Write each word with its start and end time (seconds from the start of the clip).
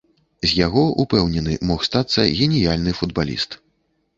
З 0.45 0.47
яго, 0.65 0.85
упэўнены, 1.03 1.53
мог 1.73 1.85
стацца 1.89 2.27
геніяльны 2.41 2.91
футбаліст. 3.03 3.51